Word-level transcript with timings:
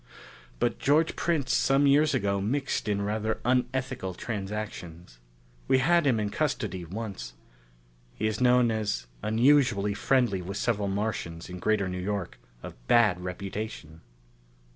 But 0.57 0.79
George 0.79 1.15
Prince 1.15 1.53
some 1.53 1.85
years 1.85 2.15
ago 2.15 2.41
mixed 2.41 2.87
in 2.87 3.03
rather 3.03 3.39
unethical 3.45 4.15
transactions. 4.15 5.19
We 5.67 5.77
had 5.77 6.07
him 6.07 6.19
in 6.19 6.31
custody 6.31 6.83
once. 6.83 7.33
He 8.15 8.25
is 8.25 8.41
known 8.41 8.71
as 8.71 9.05
unusually 9.21 9.93
friendly 9.93 10.41
with 10.41 10.57
several 10.57 10.87
Martians 10.87 11.51
in 11.51 11.59
Greater 11.59 11.87
New 11.87 11.99
York 12.01 12.39
of 12.63 12.73
bad 12.87 13.21
reputation." 13.23 14.01